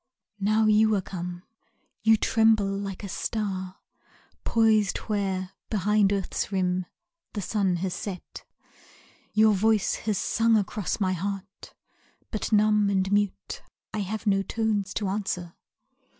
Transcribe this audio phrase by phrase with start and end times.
[0.39, 1.43] Now you are come!
[2.01, 3.77] You tremble like a star
[4.43, 6.87] Poised where, behind earth's rim,
[7.33, 8.43] the sun has set.
[9.33, 11.75] Your voice has sung across my heart,
[12.31, 13.61] but numb And mute,
[13.93, 15.53] I have no tones to answer.